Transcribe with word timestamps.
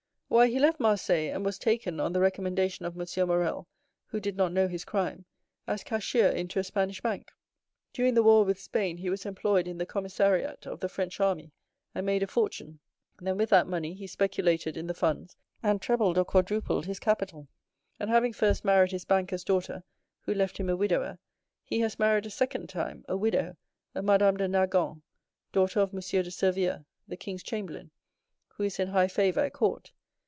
Why, 0.33 0.47
he 0.47 0.59
left 0.59 0.79
Marseilles, 0.79 1.33
and 1.33 1.43
was 1.43 1.59
taken, 1.59 1.99
on 1.99 2.13
the 2.13 2.21
recommendation 2.21 2.85
of 2.85 2.97
M. 2.97 3.27
Morrel, 3.27 3.67
who 4.05 4.21
did 4.21 4.37
not 4.37 4.53
know 4.53 4.69
his 4.69 4.85
crime, 4.85 5.25
as 5.67 5.83
cashier 5.83 6.29
into 6.29 6.57
a 6.57 6.63
Spanish 6.63 7.01
bank. 7.01 7.33
During 7.91 8.13
the 8.13 8.23
war 8.23 8.45
with 8.45 8.57
Spain 8.57 8.95
he 8.95 9.09
was 9.09 9.25
employed 9.25 9.67
in 9.67 9.77
the 9.77 9.85
commissariat 9.85 10.65
of 10.65 10.79
the 10.79 10.87
French 10.87 11.19
army, 11.19 11.51
and 11.93 12.05
made 12.05 12.23
a 12.23 12.27
fortune; 12.27 12.79
then 13.19 13.35
with 13.37 13.49
that 13.49 13.67
money 13.67 13.93
he 13.93 14.07
speculated 14.07 14.77
in 14.77 14.87
the 14.87 14.93
funds, 14.93 15.35
and 15.61 15.81
trebled 15.81 16.17
or 16.17 16.23
quadrupled 16.23 16.85
his 16.85 16.97
capital; 17.01 17.49
and, 17.99 18.09
having 18.09 18.31
first 18.31 18.63
married 18.63 18.93
his 18.93 19.03
banker's 19.03 19.43
daughter, 19.43 19.83
who 20.21 20.33
left 20.33 20.55
him 20.57 20.69
a 20.69 20.77
widower, 20.77 21.19
he 21.65 21.81
has 21.81 21.99
married 21.99 22.25
a 22.25 22.29
second 22.29 22.67
time, 22.69 23.03
a 23.09 23.17
widow, 23.17 23.57
a 23.93 24.01
Madame 24.01 24.37
de 24.37 24.47
Nargonne, 24.47 25.01
daughter 25.51 25.81
of 25.81 25.89
M. 25.93 25.99
de 25.99 26.31
Servieux, 26.31 26.85
the 27.05 27.17
king's 27.17 27.43
chamberlain, 27.43 27.91
who 28.53 28.63
is 28.63 28.79
in 28.79 28.87
high 28.87 29.09
favor 29.09 29.41
at 29.41 29.51
court. 29.51 29.91